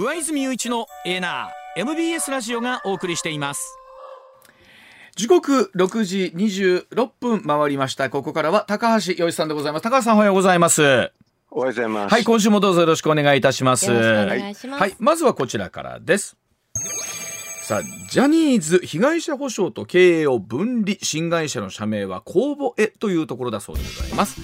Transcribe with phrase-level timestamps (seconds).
[0.00, 3.76] 上泉雄一のエナー MBS ラジオがお送りしています。
[5.16, 8.08] 時刻6時26分回りました。
[8.08, 9.82] ここからは高橋洋一さんでございます。
[9.82, 10.82] 高橋さんおはようございます。
[10.82, 11.10] おはよ
[11.50, 12.12] うございます。
[12.12, 13.90] はい今週もどうぞよろしくお願いいたします。
[13.90, 16.36] はい、はい、まずはこちらからです。
[17.62, 24.40] さあジャニーズ被害者保障と経営を分離新会社の社名は公募へというところだそうでございます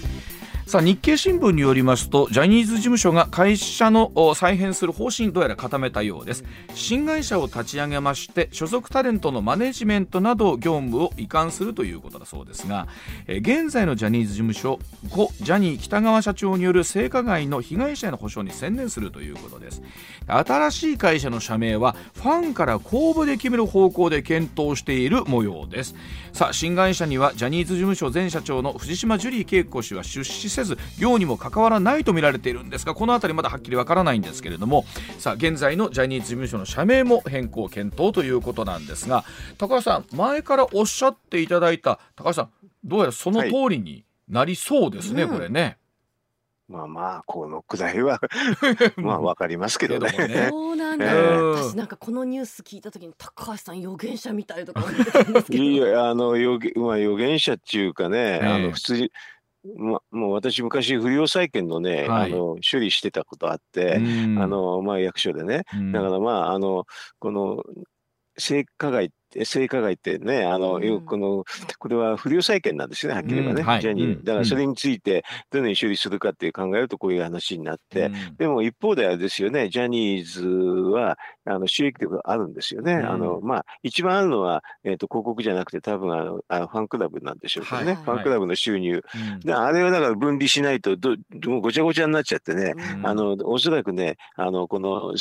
[0.66, 6.44] さあ日経新聞によりますとジャニーズ事務所が会社の再編する方針どうやら固めたようです。
[6.72, 12.88] 新会社を立ち上げまして所属タレントのマネジメントなど業務を移管するということだそうですが
[13.26, 14.78] え現在のジャニーズ事務所
[15.10, 19.82] 故ジャニー北川社長による性加害の被害者への補償に専念するということです。
[20.26, 25.94] 新しい会社の社名はファンから公募で決める方向で検討している模様です。
[26.32, 34.84] さあ新会社にはジャニーズ事務所前社長の藤島ジュリー景子氏は出資せず業にも関わらないと見られているんですがこの辺りまだはっきりわからないんですけれども
[35.18, 39.24] さあ現在のジャニーズ事務所の社名も変更検討ということなんですが
[39.58, 42.50] 高橋さん前からおっしゃっていただいた高橋さん
[42.84, 45.78] どうやらその通りになりそうですね、はい、これね。
[46.66, 48.20] まあまあこのくだりは
[48.96, 50.10] まあわかりますけどね。
[50.12, 55.62] ねそうなんだ、えー、私なんかこのニュース聞いた時に高橋さん預言者みたいとか思ってたんですけど。
[55.62, 59.12] いやあの預言まあ預言者っていうかね、えー、あの普通に
[59.76, 66.84] ま、もう私昔不良債権のね、はい、あの処理してたことあって、あのまあ役所でね、だからまああの
[67.18, 67.62] この
[68.36, 69.10] 性加害
[69.44, 71.44] 性加害ってね、あの、うん、この、
[71.78, 73.66] これは不良債権なんですよね、はっきり言えばね、うん。
[73.66, 74.24] はい、ジャニー。
[74.24, 82.94] だからそれについて、どのように処理するかって考えると、こういう話になって、うん、でも一方ではですよね、ジャニーズは、あの、収益というあるんですよね。
[82.94, 89.02] あの、まあ、一番あるのは、えっ、ー、と、広告じゃなくて、多分あの、あのファンクラブなんでしょうけどね、はい、ファンクラブの収入。
[89.44, 95.16] であれはだから分離しないとど、もうごちゃごちゃになっちゃってね、あの、おそらくね、あの、この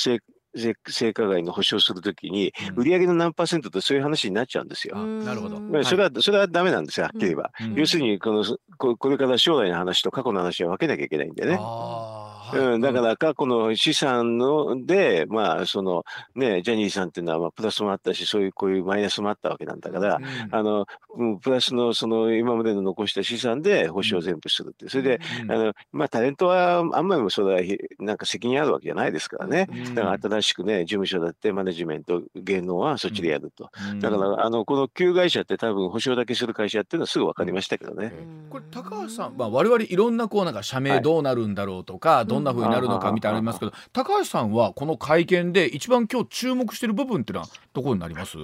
[0.55, 4.95] 性、性加害の保証するときに、売上の何パーセントとそういう話になっちゃうんですよ。
[4.97, 5.83] なるほど。
[5.83, 7.51] それは、それはダメなんですよ、はっきり言えば。
[7.75, 8.43] 要するにこの
[8.77, 11.59] こ、これから将来の話と過去の話は分けなきゃいけないんでね。
[12.53, 16.03] うん、だから過去の資産ので、まあ、その
[16.35, 20.85] ね、ジャニーさんっていうのは、まあ、プラスもあったし、そういうこういうマイナスもあったわけなんだから、うん、あの、
[21.41, 24.89] プラスのその今までの残した資産で保証を全部するって。
[24.89, 29.67] それで、うん、あの、まあ、タレントはあんまりもそれはなんか責任あるわけじゃないですからね。
[29.93, 33.69] だから新しくね、事務所だってマネジメント、芸能はそっちでやると。
[33.99, 38.13] だから、あの、この旧会社って多分保証だけする会社っていうのはすぐ分かりましたけどね。
[38.49, 48.37] これ、高橋さん、まあ、我々いろんなこう、なんか社名どうなるんだろうとか、はい、どんなふうになるのかみたいなありますけど、高橋さんはこの会見で一番今日注目している部分っていうのはどこになります？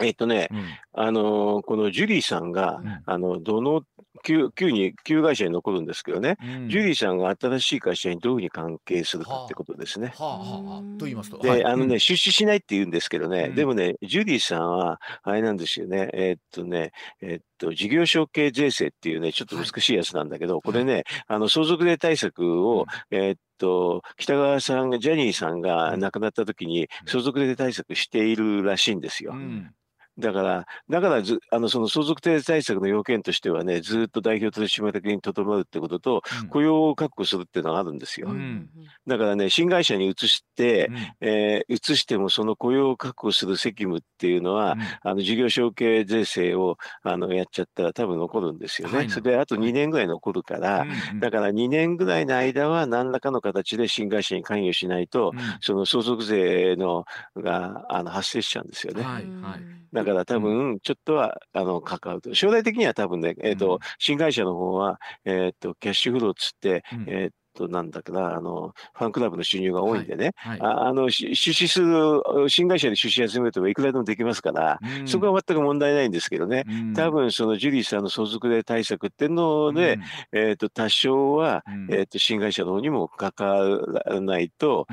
[0.00, 3.82] えっとね、うん、あのこのジュリーさんが、うん、あのどの
[4.22, 10.12] 旧旧に旧会社に残るんですけどね、うん、ジュリーさんが新しい会社にどういうふうに関係するかってことですね。
[10.16, 11.38] はあはあ、と言いますと。
[11.38, 29.32] で、はい、あのね、出資しないって言うんですけどね、でもね、ジュリーさんはあれなんですよね、えー、っとね、えー、っと事業承継税制っていうね、ちょっと難しいやつなんだけど、はい、これね、あの相続税対策を、えー、っと、北川さんが、ジャニーさんが亡くなった時に相続税対策しているらしいんですよ。
[29.32, 29.72] うん
[30.20, 38.28] だから、だからず、あの、その相続定対策の要件としてはね、ずっと代表取締役にとどまるってことと、うん、雇用を確保するっていうのがあるんですよ。
[38.30, 38.68] うん、
[39.06, 40.96] だからね、新会社に移して、うん、
[41.28, 48.96] えー、移してもその雇用を確保する責務っていうのは、あの、事業承継税制を、あの、やっちゃったら多分残るんですよね。
[48.96, 50.86] はい、それで、あと2年ぐらい残るから、
[51.18, 57.04] だから2年ぐらいの間は何らかの形で新会社に関与しないと、その相続税の
[57.36, 59.02] が、あの、発生しちゃうんですよね。
[59.02, 59.80] はい、はい。
[59.92, 62.34] だから多分、ちょっとは、あの、関わると。
[62.34, 70.58] 将来的には多分ね、えっ、ー、と、新会社の方は、えっ、ー、と、キャッシュフローつって、えっ、と、なんだかな、あの、ファンクラブの収入が多いんでね、はい。
[70.60, 79.98] はい、ああの、出資する、新会社で出資集めるといくらでもできますから、うん、そこは全く問題ないんですけどね、うん、多分そのジュリーさんの相続税対策っていうので、
[80.32, 84.86] うん、えっ、と、多少は、えっ、と、新会社の方にも関わらないと、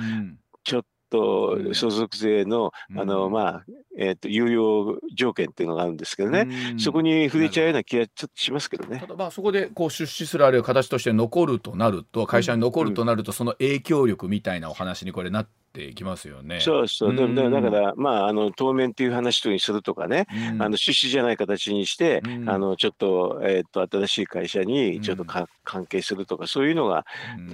[1.09, 3.65] と相続税の、あの、まあ、
[3.97, 6.47] えっ、と、有料条件っていうのがあるんですけどね、
[6.77, 8.99] そこに触れちゃうような気がちょっとしますけどね。
[8.99, 16.59] ただまあそこでこう出資するあるいは形として残るとなると、会社に残るとなると、その影響力みたいなお話にこれなっていきますよね。
[16.59, 17.15] そうそう。
[17.15, 20.27] でもだから、まあ、あの、当面っていう話にするとかね、
[20.59, 27.05] あの、出資じゃない形にして、あの、ちょっと、えっ、と、新しい会社にちょっとか、関係するとか、そういうのが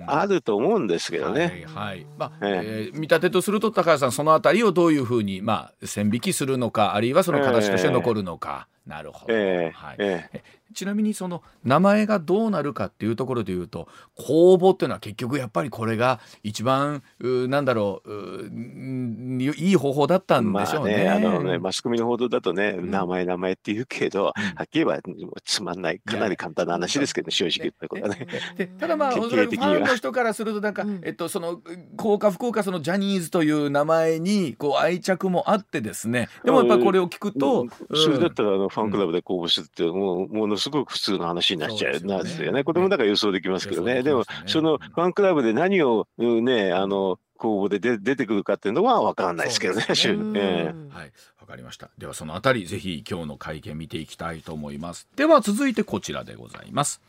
[0.05, 1.65] あると思うんですけどね。
[1.73, 2.07] はい、はい。
[2.17, 8.67] まあ、えー、見立てとすると、高橋さん、そのあたりをどういうふうに、まあ、線引きするのか、あるいはその形として残るのか。
[8.85, 10.43] なるほど、ええはい、ええ。
[10.73, 21.05] ちなみにその名前がどうなるかっていうところで言うと公募っていうのは結局やっぱりこれが一番うなんだろういい方法だったんでしょうね。
[21.05, 24.33] まあね、あのね、マスコミの報道だとね、ん名前名前って言うけど、は
[24.63, 28.27] っきり言えばつまんない、かなり簡単な話ですけどね、正直言ったことはね。
[28.57, 31.01] でただまあファンの人からするとなんか、うん。
[31.03, 31.61] えっとその
[31.97, 36.29] 効か不幸かそのジャニーズという名前にこう愛着もあってですね。
[36.43, 37.69] でもやっぱりこれを聞くと、うん。
[37.95, 42.63] それだったらあのファンクラブで公募するってもうものすごく普通の話になっちゃうなんですよね。
[42.63, 43.95] これもだから予想できますけどね。
[43.95, 49.85] ででもそのファンクラブで何をうんねあの公募で出出てくるかっていうのは分からないですけどね。
[49.85, 51.89] ねはい、わかりました。
[51.97, 55.07] ではそのあたりぜひ今日の会見見ていきたいと思います。
[55.15, 57.01] では続いてこちらでございます。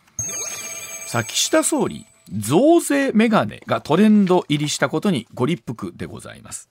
[1.07, 6.69] さあ岸田総理増税メガネがトレンド入りしたことにご立腹でございます。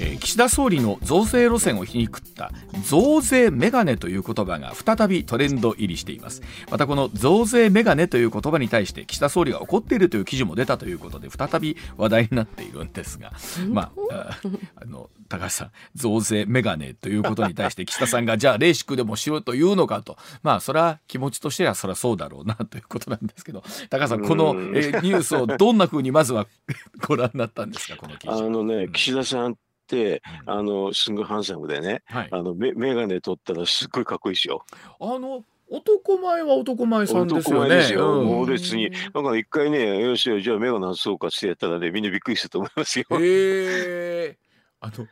[0.00, 2.50] えー岸田総理の増税路線を皮肉った
[2.84, 6.40] 増税メガネという言葉が再びトレンド入りしています。
[6.70, 13.32] またこの増税メガネという言葉に対して岸田総理が怒っているという記事も出たということで再び話題になっているんですが
[13.68, 14.38] まああ
[14.76, 20.16] あの高橋さん増税メガネということに対して岸田さんがじゃあレーシックでもしろというのかと。
[20.42, 26.46] まあそれは気持ちとしてはそれはそうだろうなということなんですけど高橋さんこの、うんえーニュースをどんなふうにまずは
[27.06, 28.48] ご覧になったんですかこの記あ事。
[28.48, 29.56] のね、岸田さん
[29.92, 34.64] うんあの、すごいハンサムでね、はいあの、メメガネ取ったらすっごいかっこいいですよ。
[35.00, 37.66] あの男前は男前さんですよね。
[37.66, 38.20] 男前ですよ。
[38.20, 38.90] うん猛烈に。
[38.90, 43.06] だから一回ね、よしよし、じゃあメガネ外そうかってやったらね、みんなびっくりすると思いますよ。
[43.10, 44.38] へえ。
[44.80, 45.06] あの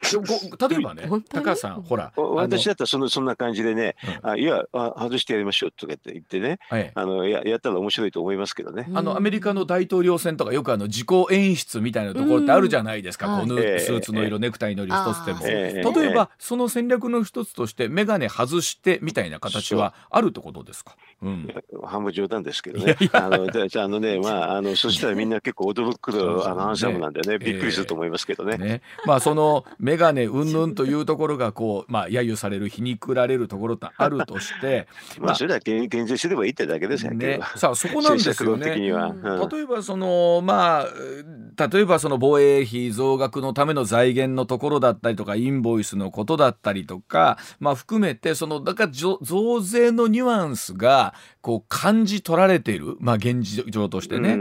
[0.00, 4.30] 例えばね高橋さんほら私だったらそのそんな感じでね、うん。
[4.30, 8.88] あいやあ、外してやりましょうとかって言ってね、はいあのややったら面白いと思いますけどね。
[8.94, 15.40] あのアメリカの大統領選とかよくあの自己演出みたいなところってあるじゃないですか、うんこのええスーツの色、ネクタイの色一つでも。
[15.44, 16.00] ええ。
[16.00, 20.96] 例えばその戦略の一つとして眼鏡外してみたいな形はあるってことですか？
[21.20, 21.52] うん、
[21.84, 22.96] 半分冗談ですけどいやい。
[23.00, 26.12] ねあのであのね、まあ、 あのそしたらみんな結構驚く
[26.48, 28.56] あのハンサムなんでね、えびっくりすると思いますけどね。
[28.56, 34.86] ね、まあその眼鏡云々というところがこうまあ揶揄される皮肉られるところってあるとして、
[35.18, 38.70] まあ、それは減減税すればいいってだけですよね、さあそこなんですよね。
[38.70, 39.48] うんうん。
[39.48, 40.86] 例えばそのまあ
[41.70, 51.14] 例えばその防衛費増額のための財源のところだったりとかインボイスのことだったりとかまあ含めてそのだから増増税のニュアンスが
[51.48, 52.98] こう感じ取られている。
[53.00, 54.36] まあ現状としてね。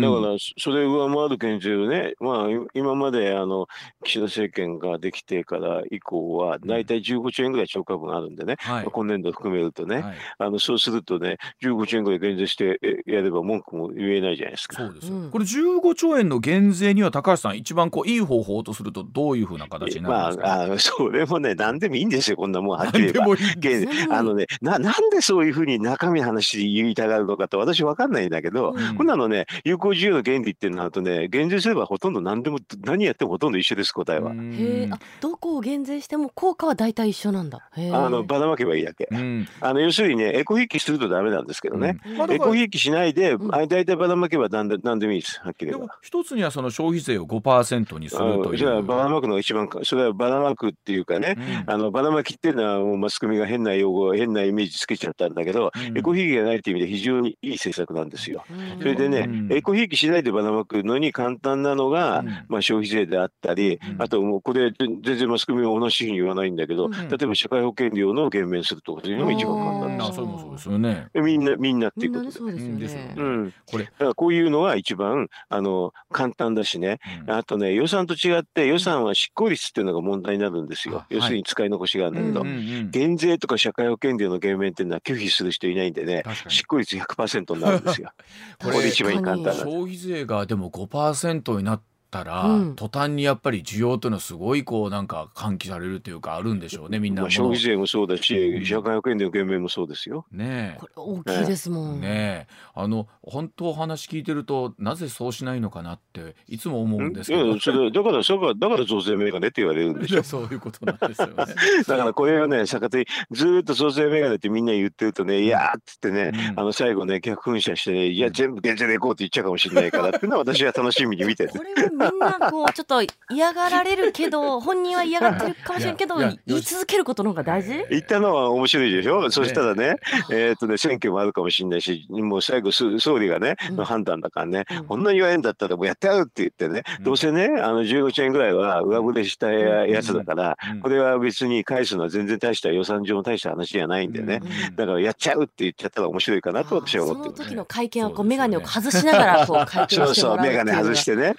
[0.00, 3.66] だから、それを上回る減税をね、まあ、い今まであの
[4.04, 8.84] 岸田政権ができてから以降は、だいたい15兆円ぐらい超過分あるんでね、はい。
[8.84, 14.76] まあ今年度含めるとね、はい、あのそうするとね、15兆円ぐらい減税してえやれば文句も言えないじゃないですか。
[14.76, 24.16] そうですこれ15兆円の減税には高橋さん一番こういい方法とするとどういうふうな形になまるんですか、あ、あそれもね、何でもいいんですよ、こんなもんはっきり言えば。
[24.16, 34.30] あのねな、なんでそういうふうに中身の話で言いたがるのかって私わかんないんだけど、うんこんなのね、有効需要の原理ってなるとね、減税すればほとんど何でも、何やってもほとんど一緒です、答えは。
[34.32, 37.68] うんへえ、あ、どこを減税しても効果は大体一緒なんだ。
[37.76, 39.08] あのばらまけばいいだけ。
[39.10, 41.98] うんあの要するにね、エコひいきするとダメなんですけどね。
[42.06, 45.98] うんエコひいきしないで、うんあ大体ばらまけばなんでなんでもいいです、はっきりでも言えば。
[46.02, 48.54] 一つにはその消費税を5%にするという。
[48.54, 58.44] あじゃあ、ばらまくのが一番か、それはばらまくっていうかね、うんあのばらまきっていうのはもうマスコミが変な用語、変なイメージつけちゃったんだけど、うんエコひいきがないっていう意味で非常にいい政策なんですよ。
[58.50, 58.78] うん。
[58.78, 59.52] それでね、うん。
[59.52, 62.26] エコひいきしないでばらまくのに簡単なのが、うん。
[62.48, 64.02] まあ、消費税であったり、うん。
[64.02, 66.92] あともうこれ、全然マスコミは同じふうに言わないんだけど、うん。
[66.92, 70.06] 例えば社会保険料の減免するとか、そういうのも一番簡単です。
[70.06, 71.08] ああそれもそうですよね。
[71.12, 72.52] でみんな、みんなっていみうんことで。
[72.52, 73.02] ですね。
[73.02, 73.14] ね。
[73.16, 77.30] うん、これ、だからこういうのは一番あの簡単だしね、うん。
[77.30, 80.98] あとね、予算と違って、予算は執行率っていうのが問題になるんですよ。
[80.98, 81.06] あ。
[81.10, 82.50] 要するに使い残しがあるんだけど、うんう
[82.84, 82.90] ん。
[82.90, 88.12] 減税とか社会保険料の減免っていうのは拒否する人いないんでね、確かに執行率100%になるんですよ。
[88.60, 89.52] これこれ一番簡単な。
[89.54, 100.26] 消費税がでも5%になったら、うん途端にやっぱり需要というのはすごいこうなんか喚起されるというかあるんでしょうねみんなまあ、消費税もそうだし、うん社会保険料の減免もそうですよ。
[100.30, 102.00] ねこれ大きいですもえん。
[102.00, 110.22] ねえあの本当お話聞いてるとなぜそうしないのかなっていつも思うんですいけどやそれだから、そこはだから増税メガネって言われるんでしょ。
[110.22, 111.34] そういうことなんですよね。
[111.86, 121.50] だからこれをね、逆手にずーっと増税メガネってみんな言ってるとね、いやーっつってね、うんあの最後ね、逆噴射してね、いや、全部減税でいこうって言っちゃうかもしれないからっていうのは私は楽しみに見てる。
[121.50, 127.84] これはみんなこうちょっと嫌がられるけど本人は嫌がってるかもしれんけど言い続けることの方が大事。
[127.90, 129.96] 言ったのは面白いでしょ、そしたらね、
[130.30, 133.76] えーっとね、選挙もあるかもしれないし、もう最後、す総理がね、うん。
[133.76, 134.84] の判断だからね、うん。
[134.84, 137.04] こんなに言われるんだったらもうやってやるって言ってね、うん。
[137.04, 140.80] どうせね、あの15兆円ぐらいは上振れしたややつだから、うん。
[140.80, 144.76] これは別に返すのは全然大した予算上の大した話じゃないんでね、うん。
[144.76, 147.42] だからやっちゃうって言っちゃったら面白いかなと私はそ思ってます。
[147.42, 151.34] の時の会見はこそう眼鏡を外しながらこう会見そうそう、をしてもらうメガネ外してね。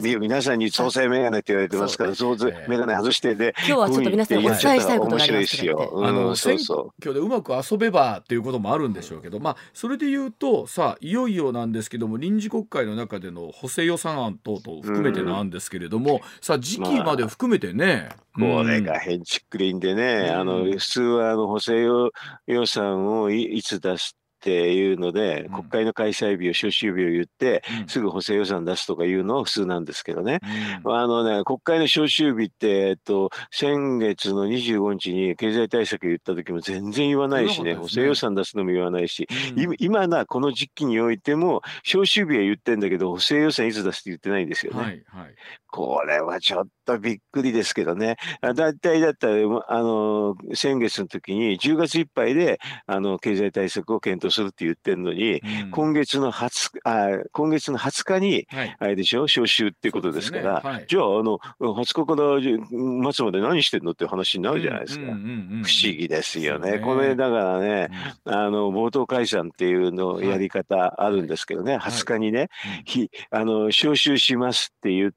[0.00, 5.92] そう皆さんに総裁メガネって言われてますから、そうええメガネ外してで、今日はちょっと皆さんにお伝えしたいことがあります面白いですよ。
[6.04, 18.40] あのうん、そうそ選挙でうまく遊べばっていうこともあるんでしょうけど、まあそれで言うとさあいよいよなんですけども臨時国会の中での補正予算案等々含めてなんですけれども、さあ時期まで含めてね、う。
[18.40, 20.40] これが変ちっくりんでね、うん。
[20.40, 22.10] あの、普通はあの補正予
[22.46, 25.54] 予算をいいつ出すっていうので、うん。
[25.54, 27.88] 国会の開催日を、召集日を言って、うん。
[27.88, 30.40] すぐ補正予算出すとかいうのは普通なんですけどね。
[30.84, 30.94] うん。
[30.94, 44.78] あのね、国会の召集日って、えっと、先月の25日に経済対策言った時も全然言わないしね、補正予算出すのも言わないし、うん今今な、この時期においても、召集日は言ってんだけど、補正予算いつ出すって言ってないんですよね。
[44.78, 45.34] はいはい
[45.74, 48.16] これはちょっとびっくりですけどね。
[48.40, 49.34] あだいたいだったら、
[49.68, 55.70] あの、先月の時に10月いっぱいで、あの、経済対策を検討するって言ってるのに、うん。
[55.70, 58.76] 今月の20日、あ今月の20日に、はい。
[58.78, 60.70] あれでしょ、召集っていうことですから、ね。
[60.70, 60.84] はい。
[60.88, 65.04] じゃあ、あの、20日から末まで何してんのっていう話になるじゃないですか。
[65.04, 66.64] うんうんうんうん不思議ですよね。
[66.64, 66.78] ね。
[66.80, 67.88] これだからね、
[68.24, 71.76] あの、冒頭解散っていうのやり方あるんですけどね、い。
[71.76, 72.48] 20日にね、
[72.78, 72.84] うん。
[72.84, 75.16] ひあの、招集しますって言って、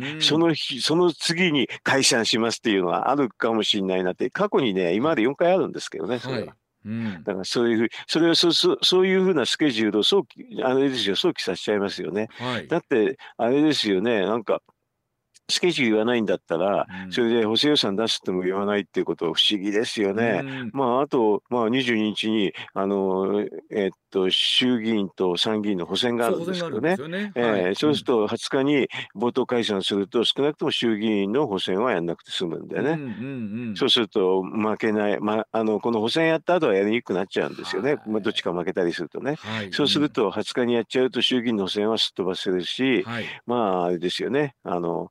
[0.00, 6.46] うんその日、その次に解散しますっていうのはあるかもしれないなって、過去にね、今まで4回あるんですけどね、それは。
[6.46, 12.28] はいうんだからそういうふう、それをそそそういうふうなスケジュールを早期、あれですよ、早期させちゃいますよね。
[12.38, 14.62] はいだって、あれですよね、なんか、
[15.48, 17.12] スケジュール言わないんだったら、うん。
[17.12, 20.40] それで補正予算出すっても言わないっていうことは不思議ですよね。
[20.42, 20.70] うん。
[20.72, 26.96] まあ、あと、まあ、22日に、あの、えっと、衆議院と参議院の補選があるんですけどね。
[26.96, 27.32] そうね。
[27.34, 32.90] ええそうすると20日に冒頭解散すると少なくとも衆議院の補選はやんなくて済むんだよね。
[32.90, 38.02] うんうんうんそうすると負けない、ま、あのこの補選やった後はやりにくくなっちゃうんですよね、はい。
[38.06, 39.36] まあ、どっちか負けたりするとね。
[39.36, 39.72] はい。
[39.72, 43.24] そうすると20日にやっちゃうと衆議院の補選はすっ飛ばせるし、はい。
[43.46, 45.10] まああれですよね、あの、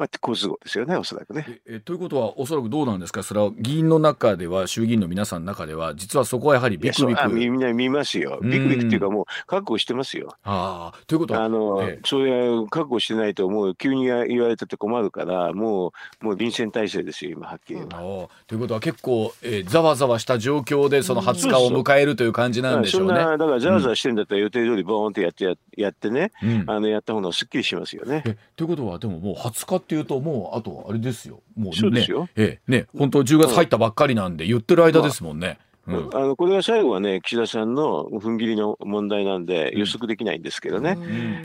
[0.00, 1.44] まあ、好都合ですよね、おそらくね。
[1.66, 3.22] ええということはおそらくどうなんですか？
[3.22, 7.22] それは議員の中では衆議院の皆さんの中では実はそこはやはりビクビク。
[7.22, 8.38] あみみんな見ますよ。
[8.40, 8.50] うん。
[8.50, 10.34] ビクビクっていうか、もう覚悟してますよ。
[10.42, 12.00] ああということはあの、ええ。
[12.06, 15.92] それは覚悟してないと、もう急に言われたって困るから、も
[16.22, 23.14] う、もう臨戦態勢ですよ、今、はっきり言ということは結構、えーざわざわした状況でその20日を迎えるという感じなんでしょうね。
[23.18, 26.64] だからざわざわしてんだったら予定通りボーンってやってややってね、うん。
[26.66, 28.22] あのやった方がすっきりしますよね。
[28.26, 31.42] えということはでももう20日っていうともうあとはあれですよ。
[31.56, 32.06] もうね。
[32.36, 32.70] ええ。
[32.70, 32.86] ね。
[32.96, 35.58] 本当10月入ったばっかりなんで言ってる間ですもんね。
[35.86, 36.10] うん。
[36.14, 40.96] あのこれは最後はね、岸田さんの踏ん切りの問題なんで、予測できないんですけどね。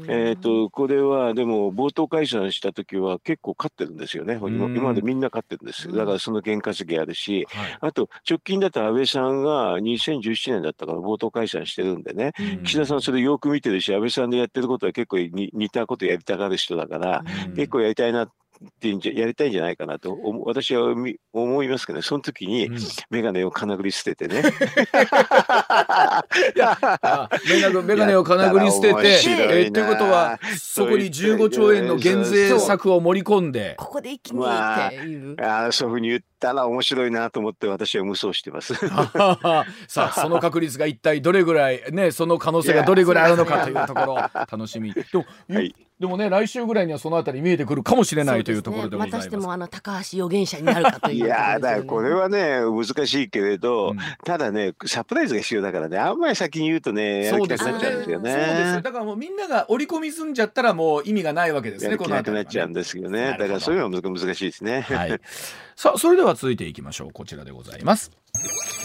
[0.08, 4.76] えー、とこれはでも冒頭解散した時は結構勝ってるんですよね、今うん。
[4.76, 7.78] 今までみんな勝ってるんです、だからその験担ぎあるし、はい。
[7.82, 12.64] あと直近だと安倍さんが2017年だったから冒頭解散してるんでね、うん。
[12.64, 17.56] 岸田さんそれよく見てるし、安倍さんでやってることは結構に似たことやりたがる人だから、うん。
[17.56, 18.34] 結構やりたいなって
[18.84, 22.78] いうんじゃやりたいんじゃないかなと私はみ思いますけどね、その時にうん。
[23.10, 24.42] 眼鏡をかなぐり捨ててね。
[26.56, 33.76] い やあメガネメガネをかなぐり捨てて、えーということはそこに15兆円の減税策を盛り込んで。
[33.78, 35.36] ここで一気にっていう。
[35.42, 38.76] ああそういうふうに言ったら面白いなと思って私は無双してます。
[38.86, 49.16] さあその確率が一体どれぐらいねその可能性がどれぐらいあるのかというところ楽しみでも,、はいでもね来週ぐらいにはそのあたり見えてくるかもしれないというところでございます。
[49.16, 51.30] またしてもあの高橋預言者になるかというね。
[51.32, 58.32] やーだこれはね難しいけれど、うんただねサプライズが必要だからねあんまり先に言うとねやる気なくなっちゃうんですよね。
[58.32, 63.38] そうですだからもうみんなが織り込み済んじゃったらもう意味がないわけですねやる気なくなっちゃうんでですよね。
[63.40, 64.82] だからそういうのは難難しいですね。
[64.82, 65.20] はい。
[65.76, 67.12] さあそれでは続いていきましょう。
[67.12, 68.12] こちらでございます。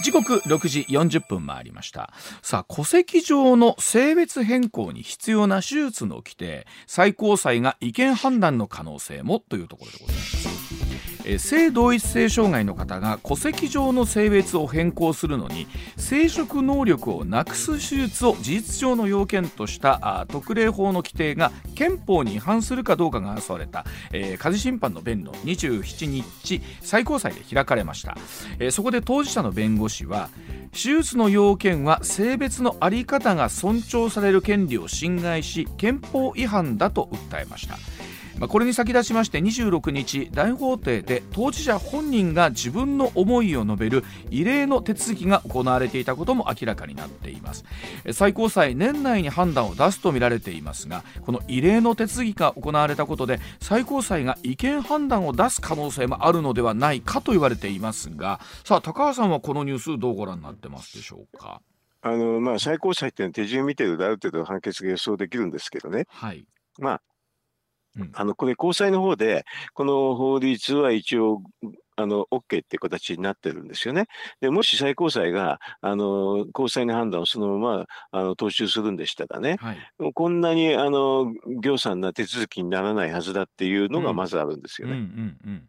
[0.03, 2.13] 時刻6時40分回りました。
[2.43, 11.10] さあ戸籍上の性別変更に必要な手術の規定最高裁が違憲判断の可能性もというところでございます。
[11.25, 28.17] え性同一性障害の方が戸籍上の性別を変更するのに生殖能力をなくす手術を事実上の要件とした特例法の規定が憲法に違反するかどうかが争われた、えー家事審判の弁論27日最高裁で開かれました、
[28.59, 30.31] えーそこで当事者の弁護士は
[30.73, 37.77] 手術の要件は性別の在り方が尊重される権利を侵害し憲法違反だと訴えました。
[38.41, 47.65] まあこれに先立ちまして26日大法廷で当事者本人が自分の思いを述べる異例の手続きが行われていたことも明らかになっています。
[48.05, 61.61] え最高裁年内に判断を出すとみられていますがこの異例の手続きが行われたことで最高裁が違憲判断を出す可能性もあるのではないかと言われていますがさあ高橋さんはこのニュースどうご覧になってますでしょうか？
[62.01, 66.07] あの、まあ、最高裁っていうのは手順見てるとある程度判決が予想できるんですけどね。
[66.09, 66.47] はい。
[66.79, 67.03] まあ
[67.97, 69.45] うん、あの、これ高裁の方で、
[69.75, 71.43] この法律は一応、
[71.97, 74.07] あの、OK っていう形になってるんですよね。
[74.41, 79.79] で、もし最高裁が、あの、高裁の判断をそのまま、あの、踏襲するんでしたらね、はい
[80.15, 85.01] こんなに、あの、行産な手続きにならないはずだっていうのがうんまずあるんですうんうよね。
[85.01, 85.05] ん
[85.45, 85.69] うん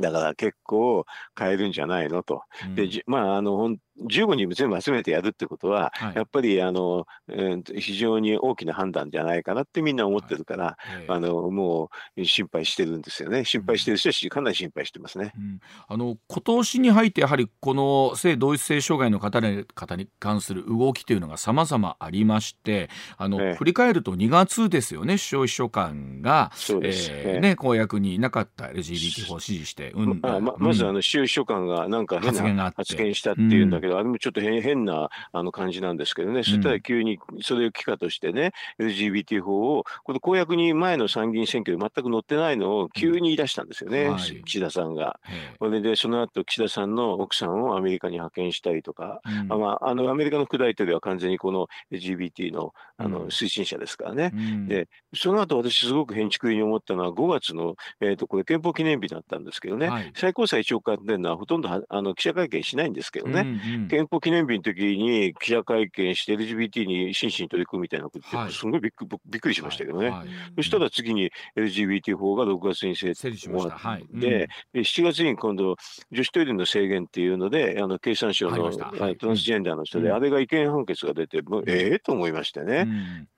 [0.00, 1.04] だから結構
[1.38, 2.42] 変えるんじゃないのと。
[2.64, 3.78] うんで、じまあ、あの、ほん
[4.08, 6.16] 15人全部集めてやるってことは、はい。
[6.16, 11.12] やっぱり、あの、えー非常に大きな判断じゃないかなってみんな思ってるから、ええ。
[11.12, 13.44] あの、もう心配してるんですよね。
[13.44, 15.32] 心配してる人はしかなり心配してますね。
[15.36, 15.60] うん。
[15.88, 23.54] あの今年に入ってやはりこの性同一性障害の方に方に関する動きというのが様々ありましてあの、ええ。
[23.54, 27.10] 振り返ると2月ですよね首相秘書官が、そうです。
[27.12, 27.34] ええ。
[27.34, 30.94] えーね、公約になかった LGBT 法を支持して、うんまあままず、あうん。
[30.96, 44.42] の、州秘書官がなんか変な発言したっていうんだけど、あれもちょっと変変なあの感じなんですけどね、そしたら急にそれを機化としてね、LGBT 法を、この公約に前の参議院選挙で全く載ってないのを急に言い出したんですよね、はい。
[44.44, 45.18] 岸田さんが。
[45.28, 45.54] え。
[45.58, 49.52] それで、その後岸田さんの奥さんをアメリカに派遣したりとか、えうん。
[49.52, 53.12] あまあ、あのアメリカの副大統領は完全にこの LGBT のあうん。
[53.12, 54.30] の推進者ですからね。
[54.34, 54.68] うん。
[54.68, 60.12] でその後私すごく変築に思ったのは5月の、えー、とこれ憲法記念日だったんですけどね、はい。
[60.14, 68.44] 最高裁長官っていうのはほとんどはあの記者会見しないんですけどね、うんうん憲法記念日の時に記者会見して LGBT に真摯に取り組むみたいなことはい。
[68.46, 70.10] ってすごいびっくびっくりしましたけどね。
[70.10, 70.30] はい。
[70.56, 73.76] そしたら次に LGBT 法が6月に制整理しました。
[73.76, 74.06] はい。
[74.12, 74.20] うん。
[74.20, 75.76] で、で7月に今度、
[76.10, 78.70] 女子トイレの制限っていうので、あの経産省のは
[79.08, 79.12] い。
[79.12, 80.14] あトランスジェンダーの人で、うん。
[80.14, 82.88] あれが違憲判決が出て、もうええと思いましてね。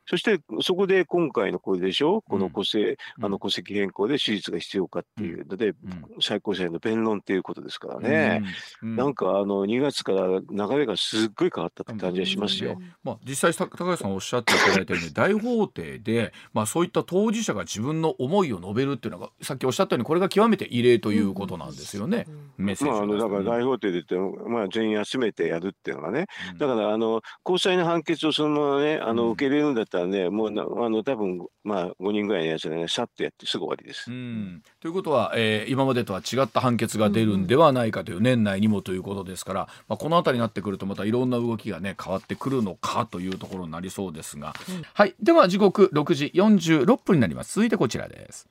[0.06, 2.84] うんそして、そこで今回のこれでしょ、この戸籍、
[3.18, 3.24] うん。
[3.24, 5.76] あの戸籍変更で手術が必要かっていうので、うん。
[6.20, 8.42] 最高裁の弁論っていうことですからね。
[8.82, 8.96] うん。
[8.96, 12.80] なんかあの2月から流れがすっごい変わったって感じがしますよ。
[13.04, 22.26] まあ、実際た高橋さんおっしゃっていただいたように 大法廷で、まあ、そういった当事者が自分の思いを述べるっていうのがさっきおっしゃったようにこれが極めて異例ということなんですよね。
[22.58, 24.16] メッセージまあ、あのだから大法廷で言って、
[24.48, 26.26] まあ、全員集めてやるっていうのがね、
[26.58, 29.16] だからあの高裁の判決をそのままね、あうん。
[29.16, 34.10] の受け入れるんだったらね、もうなあの多分まあ5人ぐらいのやつでね、さっとやってすぐ終わりです。
[34.10, 44.54] うん、ということは、えー今までとは違った判決が出るんではないかという年内にもということですから、まあ、この辺りになってくるとまたいろんな動きがね変わってくるのかというところになりそうですが、
[44.94, 45.14] はい。
[45.22, 47.54] では時刻6時46分になります。
[47.54, 48.48] 続いてこちらです。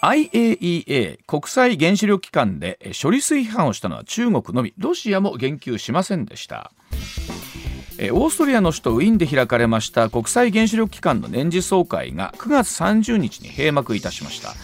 [0.00, 4.72] IAEA 国際原子力機関でえー処理水批判をしたのは中国のみ。
[4.78, 6.72] ロシアも言及しませんでした
[7.98, 14.54] えオーストリアの首都ウィーンで開かれました国際原子力機関の年次総会が9月30日に閉幕いたしました。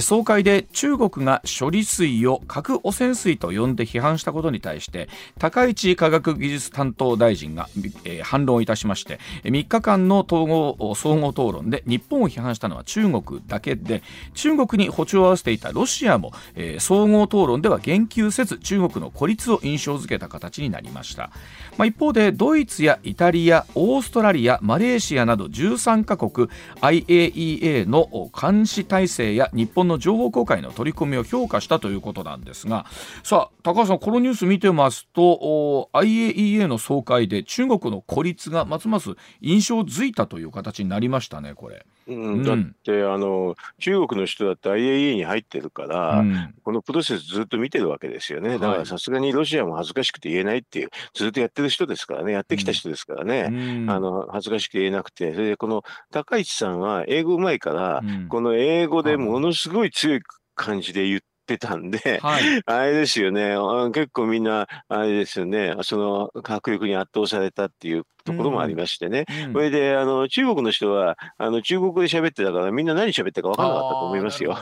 [0.00, 7.68] 総会で中国が処理水を核汚染水と呼んで批判したことに対して高市科学技術担当大臣が、
[8.04, 14.02] えー反論いたしまして3日間の統合総合討論で日本を批判したのは中国だけで
[14.34, 21.30] 中国に歩調を合わせていたロシアも、えー総合討論では言及せず中国の孤立を印象付けた形になりました、
[21.76, 26.48] まあ、一方でドイツやイタリアオーストラリアマレーシアなど13カ国
[26.80, 32.86] IAEA の監視体制や日本本の情報公開の取り組みを評価したということなんですが
[33.22, 41.86] さあ高橋さんこのニュース見てますと IAEA の総会で中国の孤立がますます印象づいたという形になりましたねこれ。
[42.14, 42.24] うん。
[42.34, 42.42] うん。
[42.42, 46.54] だってあの、中国の人だって IAEA に入ってるから、うん。
[46.62, 48.50] このプロセスずっと見てるわけですよね。
[48.54, 53.48] だかはいらさすがにロシアも恥ずかしくて言えないっていう、ずっとやってる人ですからね、やってきた人ですからね。
[53.50, 53.90] うん。
[53.90, 58.28] あの恥ずかしくて言えなくて、それでこの高市さんは英語うまいから、うん。
[58.28, 60.20] この英語でものすごい強い
[60.54, 62.42] 感じで言ってたんで、はい。
[62.66, 69.26] あれですよね、あ結構みんな、あれですよね、その迫力に圧倒されたっていうところもありましてね。
[69.46, 74.56] うんそれで、あの、中国の人は、あの、中国語で喋ってたから、みんな何喋ってるか分からなかったと思いますよ。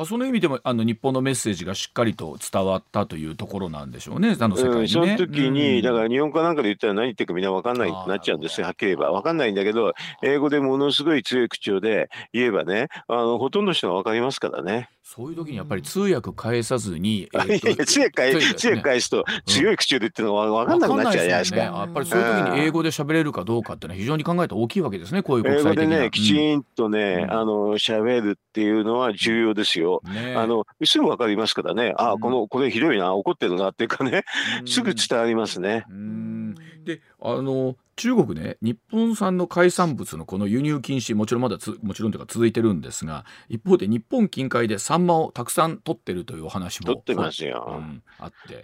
[0.00, 4.80] まあ、その意味でもあの日本のメッセージがしっかりと伝わったというところなんでしょうね、あの世界にね。
[4.80, 9.12] うん、その時に、うんだから日本語なんかで言ったら何言ってるかみんな分かんないってなっちゃうんですよ、はっきり言えば。
[9.12, 14.88] 分かんないんだけど、英語でものすごい強い口調で言えばね、あのほとんどの人が分かりますからね。
[15.12, 18.40] そういう時にやっぱり通訳返さずに、 えいやいーとや、強い返ね。
[18.54, 21.58] 強い返すと、強い口調で言ってるのが分かんなくなっちゃうじゃないですか。
[21.58, 25.96] やっぱりそういう時に英語で喋れるかどうかっていうのは非常に考えて大きいわけですね、こういう国英語際的な。
[25.96, 27.32] でね、きちんとね、うん。
[27.32, 30.00] あの、喋るっていうのは重要ですよ。
[30.36, 31.92] あの、すぐ分かりますからね。
[31.96, 32.20] あ、うん。
[32.20, 34.22] この、これひどいな、怒ってるなっていうかね、
[34.64, 35.86] すぐ伝わりますね。
[35.90, 36.39] うん
[36.84, 47.66] であの中国ね日本産の海産物のこの輸入禁止もちろんまだつもちろんというか続いてるんですが一方で日本近海でサンマをたくさん取ってるというお話も取ってますよ。
[47.78, 48.62] うんあって、うん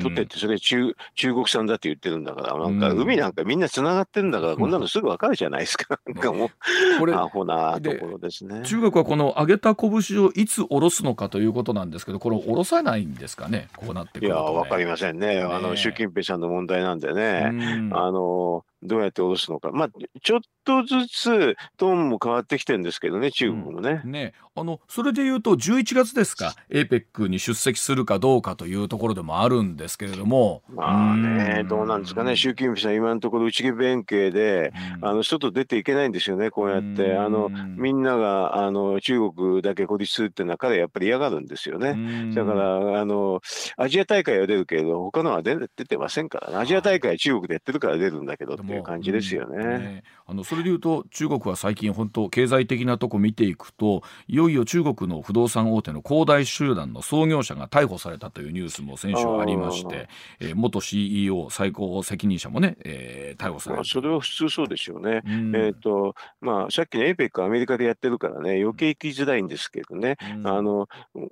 [0.00, 5.98] 取ってってそれ中中国産だって言ってるんだからなんかうん海なんかみんなつながってるんだからこんなのすぐわかるじゃないですか。
[6.06, 6.50] なんかも
[6.98, 8.62] これうアホなとでころですね。
[8.64, 9.90] 中国はこの揚げた拳
[10.24, 13.68] をいつ下ろすのかということなんですけどこれ下ろさないんですかね？
[13.76, 15.40] こうなってくいやると、ね、わかりませんね。
[15.40, 17.50] あねの習近平さんの問題なんでうね。
[17.50, 19.70] んあのどうやって下ろすのか。
[19.72, 19.88] まあ
[20.22, 24.02] ちょっとずつトーンも変わってきてるんですけどね中国もね。
[24.04, 26.54] ね、あのそれでいうと11月ですか。
[26.70, 30.62] APEC に出席するかどうかというところでもあるんですけれども。
[30.68, 35.08] まあね、どうなんですかね、習近平さん、今のところ内気弁慶で、うん。
[35.08, 37.02] あの外出ていけないんですよね、こうやって。
[37.02, 37.20] うん。
[37.20, 41.90] あのみんながあの中国だけ孤立するっていうのは、彼はやっぱり嫌がるんですよね。
[41.90, 42.34] うん。
[42.34, 43.40] だからあの、
[43.76, 49.60] アジア大会は出るけれど、他のは出出てませんからね、アジア大会は中国でやってるから出るんだけどっていう感じですようん。
[49.60, 50.02] ね。
[50.26, 60.08] あのそれでいうと中国は最近本当経済的なとこ見ていくといよいよ中国の不動産大手の恒大集団の創業者が逮捕されたというニュースも先週ありまして、
[60.40, 65.22] えー元 CEO 最高責任者もね、えー逮捕されまあ、たそれは普通そうでしょうね。
[65.26, 65.56] うん。
[65.56, 70.16] えっ、と、まあ、さっきの APEC アメリカでやってるからね、余計行きづらいんですけどね。
[70.36, 70.46] うん。
[70.46, 70.88] あの、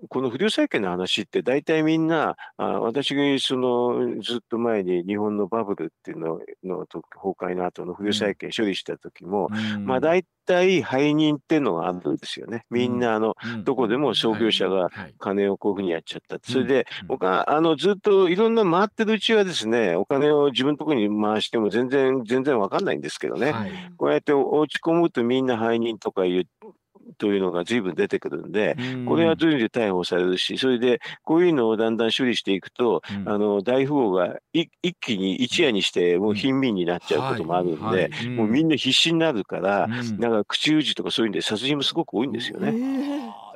[0.09, 7.03] この不良債権の話って大体みんな、あ私がそのずっと前に日本のバブルっていうののと
[7.35, 9.85] 崩壊の後の不良債権処理した時も、うん。
[9.85, 12.65] まあ大体背任っていうのがあるんですよね。
[12.71, 15.15] みんなあの、うんどこでも創業者がはい。
[15.19, 16.39] 金をこういうふうにやっちゃった。
[16.43, 17.07] それで、うん。
[17.09, 23.53] 僕はあのずっといろんな回ってるうちはですね、お金を自分のところに回しても全然、全然わかんないんですけどね。
[23.53, 23.73] はい。
[23.97, 26.47] こうやって落ち込むとみんな背任とかいう
[27.19, 33.29] というのが随分出てくるんで、これは随分逮捕されるし、それでこういうのをだんだん処理していくと、うん。
[33.29, 38.11] あの大富豪がい一気に一夜にしてもう貧民になっちゃうこともあるんで、はい。
[38.11, 38.29] はい。
[38.31, 40.19] もうみんな必死になるから、うん。
[40.19, 42.73] だから口打ちとかそういうんで殺人もすごく多いんですよね。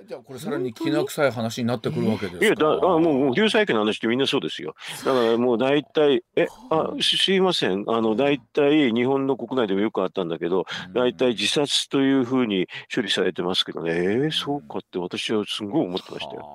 [0.07, 2.45] じゃあこれさらにきな臭い話になってくるわけですか？
[2.47, 4.75] いやだあもう流債権の話ってみんなそうですよ。
[5.05, 10.65] だからもう大体、え、あ、すすいません、あの大体日本の国内でもよくあったんだけど、
[10.95, 16.47] 大体自殺というふうに処理されてますけどね、えーそうかって私はすごい思ってましたよ。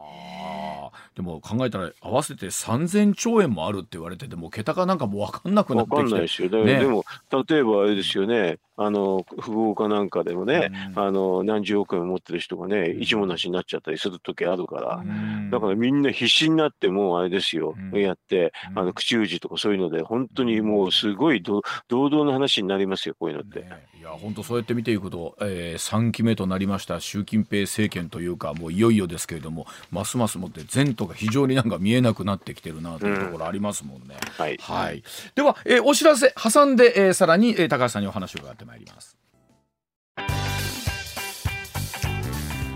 [1.22, 6.12] はあでも考えたら合わせて3000兆円もあるって言われててもう桁がなんかもう分かんなくなってきて。
[6.12, 6.64] ないですよね。
[6.64, 6.80] ね。
[6.80, 7.06] でも、
[7.48, 11.00] 例えばあれですよね、あの、富豪かなんかでもね、うん。
[11.00, 15.52] あの、何十億円持ってる人がね、一文なしになっちゃったりする時あるから、うん。
[15.52, 18.02] だからみんな必死になってもうあれですよ、うん。
[18.02, 18.80] やって、うん。
[18.80, 23.62] あの、口打ちとかそういうので、本当にもうすごいど堂々の話になりますよ、こういうのって。
[23.62, 23.92] ね。
[24.02, 34.16] いや本当そうやって見ていくと、えー、3期目となりました習近平政権というかもういよいよですけれどもますますもって前途が非常になんか見えなくなってきてるなというところありますもんね。
[34.38, 34.58] はい。
[34.62, 35.04] はい、
[35.36, 39.18] では、えーお知らせ挟んで、えーさらに、えー高橋さんにお話を伺ってまいります。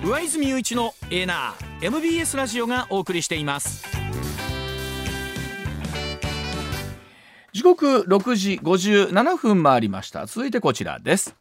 [0.06, 3.84] 上泉雄一のエーナー MBS ラジオがお送りしています
[7.54, 11.36] 時刻6時57分回りました続いてこちらです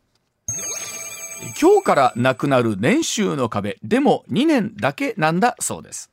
[1.61, 6.11] 今日からなくなる年収の壁でも2年だけなんだそうです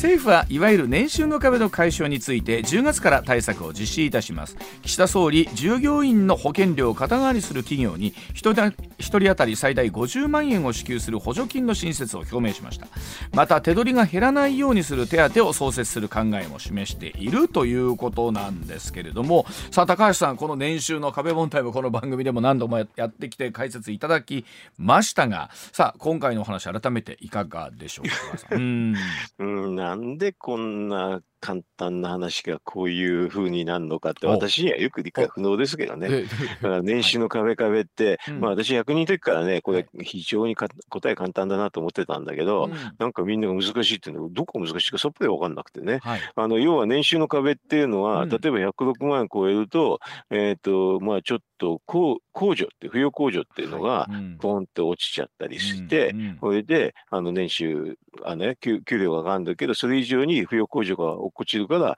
[0.00, 4.56] 政府はいわゆる年収の壁の解消について10月から対策を実施いたします。
[4.80, 12.86] 岸田総理従業員の保険料を肩代わりする企業に1人1人当たり最大50万円を支給する補助金の新設を表明しました。
[13.34, 24.46] また手取りが減らないようにする手当を創設する考えも示しているということなんですけれどもさあ高橋さんこの年収の壁問題もこの番組でも何度もやってきて解説いただき
[24.78, 28.08] ましたがさあ今回のお話改めていかがでしょう
[28.48, 28.56] か？
[28.56, 36.08] うん、なんでこんな簡単な話がこういうふうになるのかって、お私にはよく理解不能ですけどね。
[36.10, 36.28] えだ
[36.60, 38.40] から年収の壁壁って、うん。
[38.40, 42.72] まあ私役人の時からね、こはれ非常にか答え簡単だなと思ってたんだけど、うん。
[42.98, 45.98] なんかみんなが難しいっていうのどこが難しいかさっぱり分かんなくてね。
[46.02, 46.20] はい。
[46.34, 48.28] あの要は年収の壁っていうのは、うん。
[48.28, 50.00] 例えば106万円超えると、
[50.30, 54.38] えっ、と、まあちょっと控控除って、扶養控除っていうのが、うん。
[54.38, 56.20] ポンって落ちちゃったりして、うん。
[56.20, 56.38] うん。
[56.40, 61.96] それで、あの、年収、あね、給給料が上がるんだけど、それ以上に扶養控除が落っこちるから、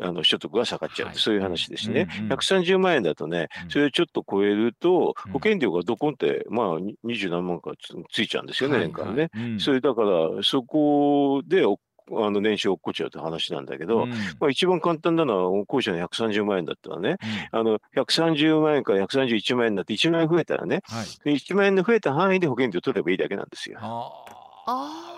[0.00, 1.16] あの、所得が下がっちゃう、はい。
[1.16, 2.06] そういう話ですね。
[2.18, 2.28] うんうん。
[2.28, 9.30] 130万円だとねうん、それをちょっと超えるとうん、保険料がどこんって、まあ、に20何万かつついちゃうんですよね、年間ね。
[9.32, 9.40] はい。
[9.40, 9.60] はいうん。
[9.60, 10.08] それだから、
[10.42, 11.78] そこでお
[12.10, 14.10] あの年収落っこっちゃうって話なんだけど、うん。
[14.40, 17.16] まあ、一番簡単なのは、後者の130万円だったらね、
[17.52, 17.60] うん。
[17.60, 21.06] あの130万円から131万円になって1万円増えたらね、はい。
[21.24, 23.78] で1万円の増えた範囲で保険料取ればいいだけなんですよ。
[23.80, 24.10] あ
[24.66, 25.11] あ。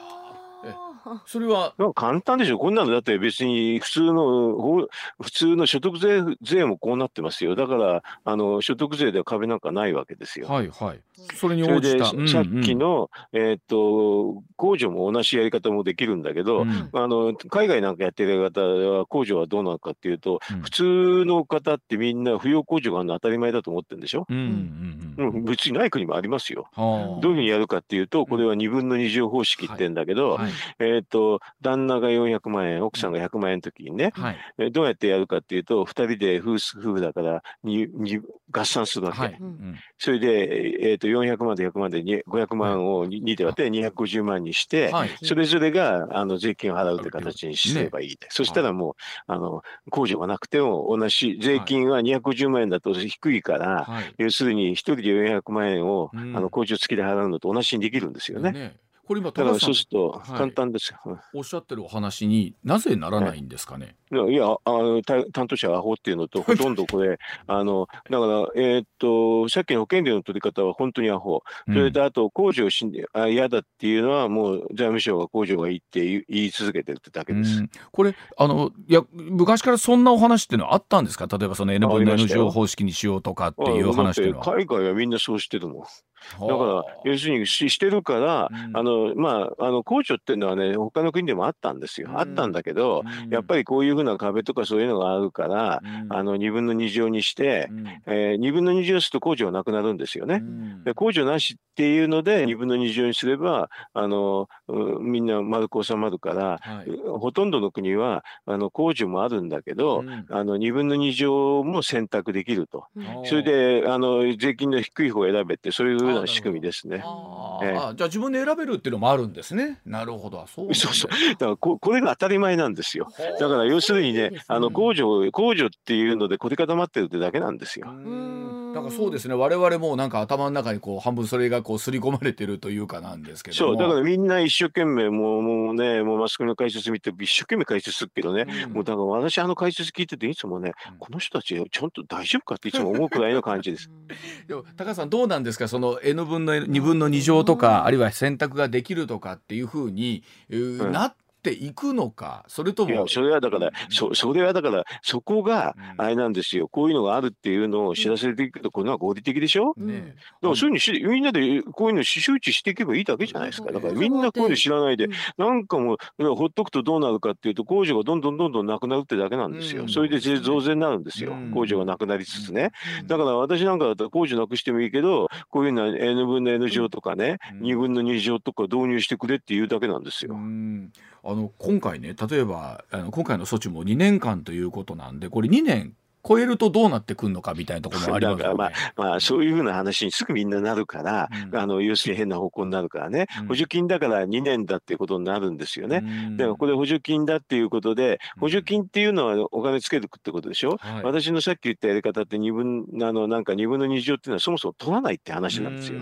[1.27, 1.75] それは。
[1.79, 4.89] まあ簡単でしょ、こんなのだって別に普通の法
[5.21, 10.49] 普通の所得税税もこうなってますよ、だからあの所得税では壁なんかないわけですよ。
[10.49, 11.01] はいはい。
[11.35, 12.07] それに応じた。
[12.07, 12.17] さっ
[12.63, 16.69] きの、えーっと控除も同じやり方もできるんだけど、うん。
[16.69, 20.61] うんあの海外なんかやってる方は控除はどうなのかっていうと、うん。
[20.63, 26.69] 普通の方ってみんな扶養控除があるの当たり前だと思ってるんでしょ、うんうんうんうん、別にない国もありますよ。
[26.73, 27.21] はあ。
[27.21, 34.39] どういうふうにやるかっていうと、これは2分の2乗方式って言うんだけど、はいえっ、と、旦那が400万円、奥さんが100万円の時にね、はい。
[34.59, 39.19] えどうやってやるかっていうと、2人で夫婦だからにに合算するわけ。
[39.19, 39.37] はい。
[39.41, 39.77] うん。
[39.99, 45.11] それで、えっ、と、400万と100万でに500万を 2, で割って250万にして、はい。
[45.23, 48.95] それぞれがあの税金を払うって形にすればいい、そしたらもう、
[49.27, 54.15] あの控除がなくても同じ税金は250万円だと低いから、はい。
[54.19, 56.37] 要するに1人で400万円を、うん。
[56.37, 58.53] あの控除付きで払うのと同じにできるんですよね。
[58.53, 61.19] ねこれ今高橋さんそうするとはい簡単ですよ。
[61.35, 63.97] おっしゃってるお話になぜならないんですかね？
[64.13, 77.59] いやいやあのた担当者はアホっていうのと、ほとんどこれ、 あのだから、えーっと、さっきの保険料の取り方は本当にアホ、それとあと、控除をしんあ嫌だっていうのは、もう財務省が控除がいいって言い続けてるってだけです。
[77.59, 81.27] うんこれあのいや昔からそんなお話っていうのはあったんですか？
[81.27, 84.45] 例えばその N 分の N 乗方式にしようとかっていう話っていうのは。
[84.45, 85.85] 海外はみんなそうしてるもん。
[86.33, 88.77] だからはあ、要するにししてるから、うん。
[88.77, 92.09] あのまあ、あの控除っていうのはね、他の国でもあったんですよ。
[92.11, 92.19] うん。
[92.19, 93.31] あったんだけど、うん。
[93.31, 96.13] やっぱりこういうふうな壁とかそういうのがあるから、うん。
[96.13, 97.87] あの2分の2乗にして、うん。
[98.07, 100.37] えー、2分の2乗すると控除がなくなるんですよね。
[100.37, 100.85] うん。
[100.85, 106.91] で控除なしっていうので2分の2乗にすればあの、うんみんな丸く収まるから、はい。
[107.19, 110.27] ほとんどの国はあの控除もあるんだけど、うん。
[110.29, 112.87] あの2分の2乗も選択できると。
[112.97, 113.05] うん。
[113.27, 116.97] それであの税金の低い方を選べってそういうな仕組みですね。
[116.97, 119.81] ええあーあじゃあ自分で選べるっていうのもあるんですね。
[119.87, 120.45] なるほど。
[120.47, 123.05] そうそうそうだからここれが当たり前なんですよ。
[123.07, 127.89] はあだから要するにねねあの控除控除っていうので凝り固まってるってだけなんですよ。
[127.89, 128.34] うん
[128.75, 129.35] なんかそうですね。
[129.35, 133.73] 我々もなんか頭の中にこう半分それがこう刷り込まれてるというかなんですけども。
[133.73, 138.73] そうだからみんな一生懸命もうもうねもうマスコミの解説見て一生懸命解説するけどね、うん。
[138.73, 140.99] もうだから私あの解説聞いてていつもね、うん。
[140.99, 143.91] この人たちちゃんと大丈夫かっていつも思うくらいの感じです。
[144.49, 145.69] でも高橋さんどうなんですか？
[145.69, 156.05] その N 分の2分の2乗とかあるいは選択ができるとかっていうふうに、なっていくのかそれともいやそれはだから、うんそそれはだからそこがうん。
[156.05, 156.69] あれなんですよ。
[156.69, 159.75] こういうのがあるっていうのを知らせていくけどこれは合理的でしょ？
[159.77, 159.87] うん。
[159.87, 163.71] ねだからそういうのしみんなでこういうの周知していけばいいだけじゃないですか。
[163.71, 165.13] だからみんなこういうの知らないでうん。
[165.37, 169.89] なんかもうほっとくとどうなるかっていうと控除がどんどんどんどんなくなるってだけなんですよ、うん。
[169.89, 171.53] それで税増税になるんですよ、うん。
[171.53, 173.07] 控除がなくなりつつね、うん。
[173.07, 177.61] だから私なんかだったら控除なくしてもいいけどこういうのは N 分の N 乗とかね、うん。
[177.67, 180.35] 2分の2乗とか導入してくれっていうだけなんですよ。
[180.35, 180.93] うん
[181.35, 185.95] あの今回ね例えばあの今回の措置も2年間ということなんでこれ2年
[186.27, 188.57] 超えるとどうなってくるのかみたいなところもありますよね。
[188.57, 191.59] だかまあそういうふうな話にすぐみんななるから、うん。
[191.59, 193.49] あの要するに変な方向になるからね、うん。
[193.49, 196.03] 補助金だから2年だっていうことになるんですよね。
[196.03, 196.37] うん。
[196.39, 198.41] だからこれ補助金だっていうことで、うん。
[198.41, 201.03] 補助金っていうのはお金つけるってことでしょ、はい。
[201.03, 205.99] 私のさっき言ったやり方って2分あのなんか2分の2乗っていうのはそもそも取らないって話なんですよ。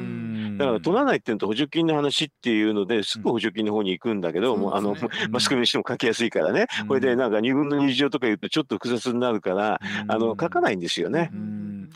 [0.52, 0.58] うん。
[0.58, 6.88] だから取らないっていうのと補助金の話っていうのですぐ補助金の方に行くんだけど、うんもうあのねマスコミにしても書きやすいからね、うん。
[6.88, 10.12] これでなんか2分の2乗とか言うとちょっと複雑になるから、うん。
[10.12, 11.30] あの書かないんですよね。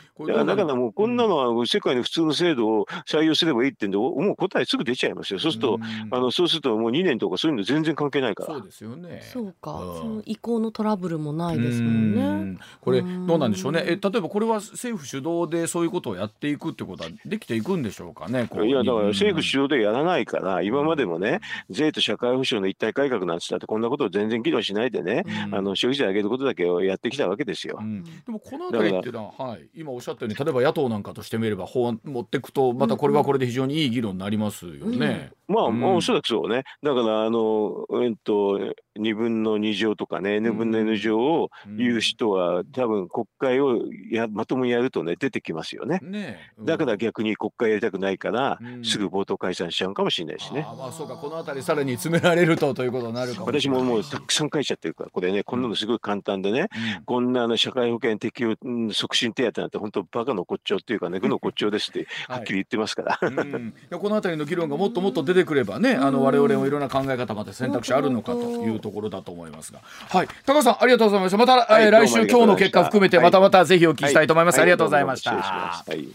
[0.01, 5.39] うんこだからだからもうこんなのは世界の普通の制度を採用すればいいってんで、もう答えすぐ出ちゃいますよ。
[5.39, 5.79] そうすると、
[6.09, 8.55] あのそうするともう2年とかそういうの全然関係ないから。
[8.55, 9.21] そうですよね。
[9.31, 12.21] そうか、うんその移行のトラブルもないですもんね。
[12.21, 13.83] うんこれうんどうなんでしょうね。
[13.85, 18.49] え例えばこれは政府主導でそういうことをやっていくってことはできていくんでしょうかね。
[18.65, 27.83] いや、だからうん政府主導でやらないから、今までもね、税と社会保障の一体改革なんつったって、こんなことを全然議論しないでね、うんあの消費税上げることだけをやってきたわけですよう。
[27.83, 35.31] ん、でもこの辺りっていうのは、はい、今おっしゃったように例えば野党なんかとしてみれば法案持っていくとまたこれはこれで非常にいい議論になりますよね。
[35.47, 36.63] まあ、うんまあおそらくそうね。
[36.83, 38.59] だから、あの、えっと、
[38.97, 43.81] 2分の2乗とかね、N 分の N 乗を言う人は、多分国会を
[44.11, 45.99] やまともにやるとね、出てきますよね。
[46.01, 46.65] ねえ、うん。
[46.65, 48.83] だから逆に国会やりたくないから、うん。
[48.83, 50.65] すぐ冒頭解散しちゃうかもしれないしね。
[50.67, 57.03] あーまあそうかこの辺りさらに詰められるとということになるかも私ももうたくさん書いちゃってるから、これね、こんなのすごい簡単でね、うん。
[57.05, 63.19] こんなあの社会保険適用うん促進手当なんて本当バカの骨頂っていうかね、 愚の骨頂ですってはっきり言ってますから。
[63.21, 71.37] うん、いやこの辺りの議論がもっともっと出てくればね、あの我々もいろんな考え方まで選択肢あるのかというところだと思いますが、はい、高橋さんありがとうございました。
[71.37, 73.25] また、はいえー来週今日の結果含めてはい。
[73.25, 74.57] またまたぜひお聞きしたいと思います。
[74.57, 75.31] はありがとうございました。
[75.31, 76.07] はい。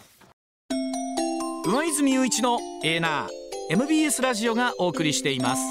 [1.65, 5.63] 上泉雄一のエーナー MBS ラジオがお送りしています。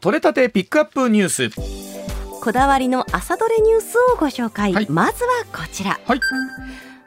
[0.00, 1.50] 取れたてピックアップニュース。
[2.40, 4.86] こだわりの朝どれニュースをご紹介、はい。
[4.88, 6.20] まずはこちら、はい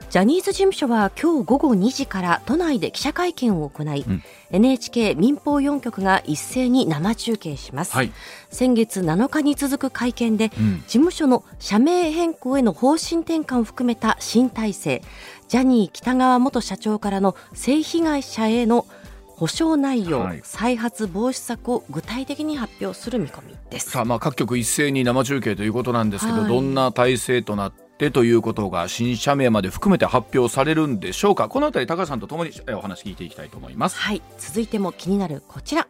[0.09, 4.23] ジャニーズ事務所は今日午後2時から都内で記者会見を行い、うん。
[4.49, 8.11] NHK 民放4局が一斉に生中継します、はい。
[8.49, 10.77] 先月7日に続く会見でうん。
[10.87, 15.03] 事務所の社名変更への方針転換を含めた新体制
[15.47, 18.87] ジャニー喜多川元社長からの性被害者への
[19.27, 20.41] 補償内容、はい。
[20.43, 23.91] 再発防止策を具体的に発表する見込みです。
[23.91, 26.49] さあまあ各局一斉に生中継ということなんですけど、はい。
[26.49, 31.49] どんな体制となってということが新社名まで含めて発表されるんでしょうか。
[31.49, 33.97] このあたり高橋さんとともにお話聞いていきたいと思います。
[33.97, 34.21] はい。
[34.37, 35.87] 続いても気になるこちら。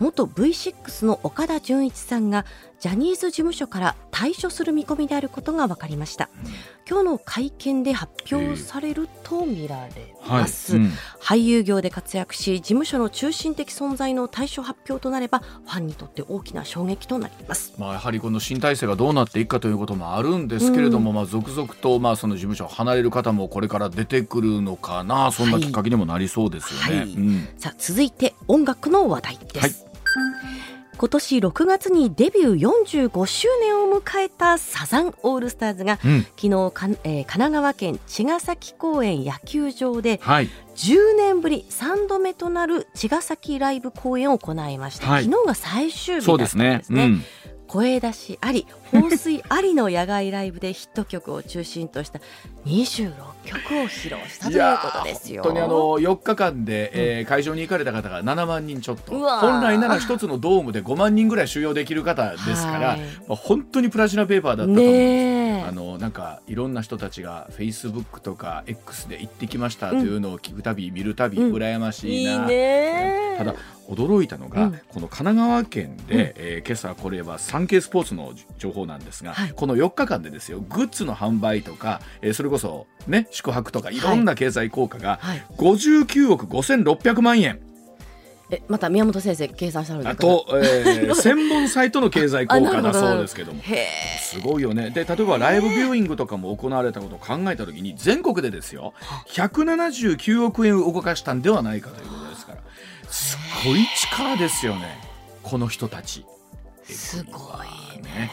[0.00, 2.44] 元 V6 の岡田准一さんが
[2.82, 6.28] ジャニーズ事務所から退所する見込みであることが分かりました。
[6.90, 10.90] 今日の会見で発表されると見られます、うん。
[11.20, 17.72] 俳優業で活躍し事務所の中心的存在の対処発表となればファンにとって大きな衝撃となります。
[17.78, 26.98] まあ、やはりこの新体制がどうなっていくかということもあるんですけれども、まあ、続々とまあその事務所を離れる方もこれから出てくるのかなそんなきっかけにもなりそうですよね。
[26.98, 27.12] はい。
[27.12, 27.48] うん。
[27.58, 29.92] さあ続いて音楽の話題です、はい
[30.96, 36.22] 今年6月にデビュー45周年を迎えたサザンオールスターズがうん。
[36.22, 45.24] 昨日えー神奈川県茅ヶ崎公園野球場ではい、10年ぶり3度目となる茅ヶ崎ライブ公演を行いました、はい。
[45.24, 47.18] 昨日が最終日そうだったんでですすねね。
[47.72, 52.20] 声出しあり放水ありの野外ライブでヒット曲を中心とした
[52.66, 53.14] 26
[53.46, 55.42] 曲を披露したということですよ。
[55.42, 59.12] 本当にあの4日間で、えー会場に行かれた方が7万人ちょっと。
[59.12, 63.00] 本来なら一つのドームで5万人ぐらい収容できる方ですから、はい。
[63.00, 71.54] まあ、本当にプラチナペーパーだったと思うんあのなんかいろんな人たちがフェイスブックとか X で行ってきましたというのを聞くたび、見るたびうん。
[71.54, 73.54] 羨ましいな、いいねただ
[73.94, 74.80] 驚いたのが、うん。
[74.88, 79.52] この神奈川県で、えー今朝これはサンケイスポーツの情報なんですが、はい。
[79.54, 84.00] この4日間でですよグッズの販売とか、えーそれこそね宿泊とかい。
[84.00, 87.60] ろんな経済効果がはい、59億5600万円。
[88.50, 93.62] えまた宮本先生計算したのあと、えー専門サイトの経済効果だ そうですけども。
[94.20, 94.90] すごいよね。
[94.90, 98.92] で例えばライブビューイングとかも行われたことを考えた時に全国でですよ
[99.28, 102.08] 179億円を動かしたんではないかという。
[102.08, 102.21] ことで
[103.12, 104.98] すごい力ですよね
[105.42, 106.24] この人たち。
[106.84, 107.38] すご
[107.98, 108.30] いね。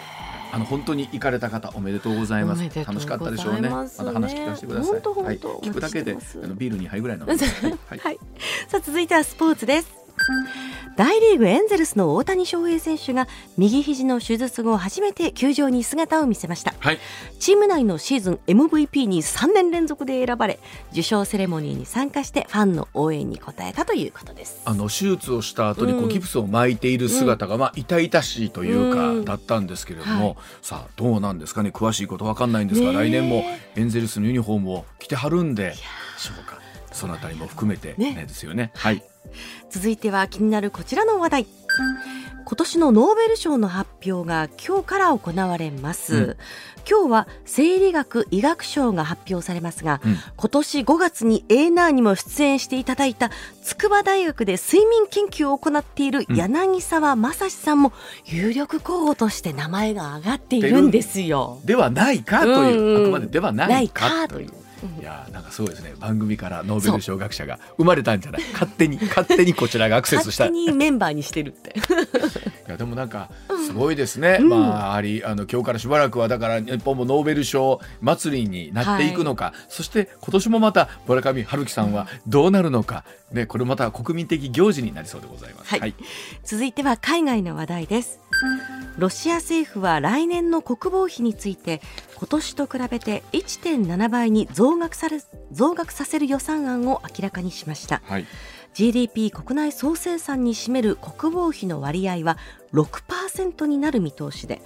[0.51, 2.59] あの本当に行かれた方おめでとうございます。
[2.59, 3.69] おめでとう楽しかったでしょうね。
[3.69, 4.93] また話聞かせてください。
[4.93, 7.45] はい、聞くだけであのビール2杯ぐらい飲みます。
[7.65, 8.19] はいはいはい、
[8.67, 9.89] さあ続いてはスポーツです
[10.95, 16.73] 大リーグエンゼルスの大谷翔平選手が右肘の手術後初めて球場に姿を見せました。
[16.77, 16.99] はい。
[17.39, 20.60] チーム内のシーズン MVP に3年連続で選ばれ
[20.91, 24.62] 受賞セレモニーに参加してファンの応援に応えたということです。
[24.65, 26.10] あの手術をした後にこううん。
[26.10, 29.25] ギプスを巻いている姿が、まあ痛々しいというか、うん。
[29.25, 30.36] だったんですけれども、はい。
[30.62, 31.69] さあどうなんですかね？
[31.69, 33.45] 詳しいことわかんないんですが、来年も
[33.77, 35.75] エンゼルスのユニフォームを着てはるんで
[36.17, 36.60] しょうか？
[36.91, 38.71] そのあたりも含めて、ですよね。
[38.75, 39.01] はい
[39.69, 41.47] 続いては気になるこちらの話題。
[42.49, 46.37] 今年のノーベル賞の発表が今日から行われます、うん。
[46.89, 50.17] 今日は生理学医学賞が発表されますが、うん。
[50.35, 53.29] 今年5月に A ナーにも出演していただいた
[53.61, 56.35] 筑波大学で睡眠研究を行っているうん。
[56.35, 57.93] 柳沢正史さんも
[58.25, 61.59] 有力候補として名前が挙がっているんですよ。
[61.65, 64.59] ではないかという、あくまでではなないかという。
[64.83, 65.01] うん。
[65.01, 65.93] いやーなんかすごいですね。
[65.99, 68.41] 番組からノーベル賞学者が生まれたんじゃない。
[68.53, 70.45] 勝手に勝手にこちらがアクセスした。
[70.45, 71.75] 勝手にメンバーにしてるって。
[72.67, 73.29] いやでもなんか
[73.69, 74.49] すごいですね、うん。
[74.49, 85.79] まあやはりあの今日からしばらくはだから日本もノーベル賞祭りになっていくのか、そして今年もまた村上春樹さんはどうなるのか、ね、これまた国民的行事になりそうでございます。
[85.79, 85.93] はい。
[86.43, 88.19] 続いては海外の話題です。
[88.97, 91.82] ロシア政府は来年の国防費について
[92.15, 98.01] 今年と比べて1.7倍に増額され増額させる予算案を明らかにしました。
[98.05, 98.25] はい
[98.73, 102.38] GDP 国内総生産に占める国防費の割合は
[102.73, 104.62] 6%になる見通しで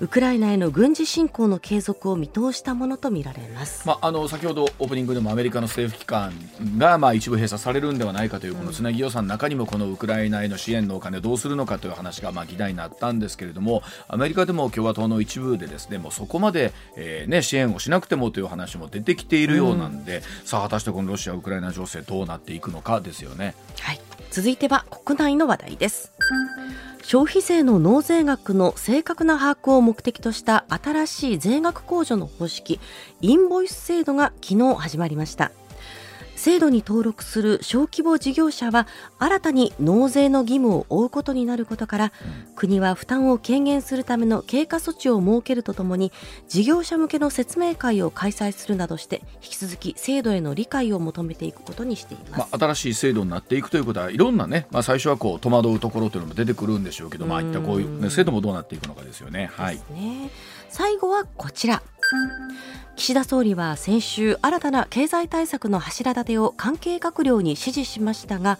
[0.00, 6.32] ウクライナへの軍事侵攻の継続を見通したものとみられます、まあ、あの先ほどオープニングでもアメリカの政府機関
[6.78, 23.54] がまあ一部閉鎖されるんではないかというこのつなぎ予算の中にもこのウクライナへの支援のお金をどうするのかという話がまあ議題になったんですけれどもアメリカでも共和党の一部でですねもうそこまで、えーね、支援をしなくてもという話も出てきているようなんで、さあ果たしてこのロシア・ウクライナ情勢どうなっていくのかですよね。
[23.80, 24.00] はい、
[24.30, 26.12] 続いては国内の話題です。
[27.02, 32.78] 消費税の納税額の正確な把握を目的とした新しい税額控除の方式
[33.20, 35.50] インボイス制度が昨日始まりました。
[36.40, 38.86] 制度に登録する小規模事業者は
[39.18, 42.12] 新たに納税の義務を負うことになることから、
[42.56, 46.12] 国は負担を軽減するための経過措置を設けるとともに
[46.48, 52.38] 事業者向けの説明会を開催するなどして引き続き制度への理解を求めていくことにしています。
[52.38, 59.50] まあ、新しい制度になっていくということはいろんなね、まあ、最初はこう戸惑うところというのも出てくるんでしょうけど、まあ、いったこういう、ね、制度もどうなっていくのかですよね。
[59.52, 60.30] はいね。
[60.70, 61.82] 最後はこちら。
[62.96, 68.58] 岸田総理は先週新たな経済対策の柱立てを関係閣僚に指示しましたが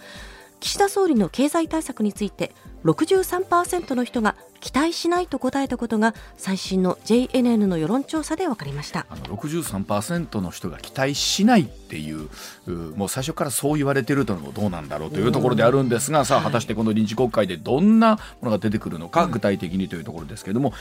[0.61, 2.53] 岸田総理の経済対策について
[2.85, 9.07] 63%の人が期待しないと答えたことが最新の JNN の世論調査で分かりました。
[9.09, 12.29] あの63%の人が期待しないっていう
[12.67, 20.73] うもう最初からそう言われてるというのもどうなんだろうというところであるんですがさあ果たしてこの臨時国会でどんなものが出てくるのか具体的にというところですけれども。